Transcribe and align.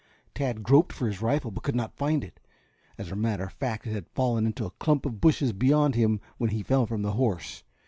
Tad 0.33 0.63
groped 0.63 0.91
for 0.93 1.05
his 1.05 1.21
rifle, 1.21 1.51
but 1.51 1.61
could 1.61 1.75
not 1.75 1.93
find 1.93 2.23
it. 2.23 2.39
As 2.97 3.11
a 3.11 3.15
matter 3.15 3.43
of 3.43 3.53
fact 3.53 3.85
it 3.85 3.91
had 3.91 4.07
fallen 4.09 4.47
into 4.47 4.65
a 4.65 4.71
clump 4.71 5.05
of 5.05 5.21
bushes 5.21 5.53
beyond 5.53 5.93
him 5.93 6.19
when 6.39 6.49
he 6.49 6.63
fell 6.63 6.87
from 6.87 7.03
the 7.03 7.11
horse. 7.11 7.63